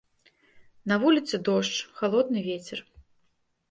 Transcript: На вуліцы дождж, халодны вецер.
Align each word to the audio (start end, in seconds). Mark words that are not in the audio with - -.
На 0.93 0.97
вуліцы 1.05 1.35
дождж, 1.51 1.77
халодны 2.01 2.39
вецер. 2.51 2.79